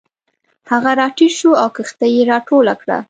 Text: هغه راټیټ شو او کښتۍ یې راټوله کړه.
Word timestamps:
هغه 0.71 0.91
راټیټ 0.99 1.31
شو 1.39 1.51
او 1.61 1.67
کښتۍ 1.75 2.11
یې 2.17 2.23
راټوله 2.31 2.73
کړه. 2.81 2.97